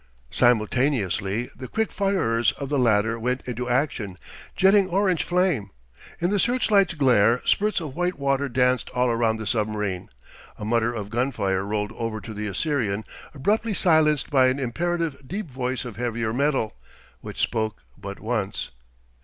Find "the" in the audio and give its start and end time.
1.55-1.67, 2.69-2.79, 6.31-6.39, 9.37-9.45, 12.33-12.47